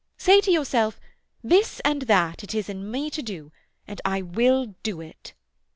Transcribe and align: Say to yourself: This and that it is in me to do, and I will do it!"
Say 0.17 0.41
to 0.41 0.49
yourself: 0.51 0.99
This 1.43 1.79
and 1.81 2.01
that 2.07 2.43
it 2.43 2.55
is 2.55 2.69
in 2.69 2.89
me 2.89 3.11
to 3.11 3.21
do, 3.21 3.51
and 3.87 4.01
I 4.03 4.23
will 4.23 4.73
do 4.81 4.99
it!" 4.99 5.33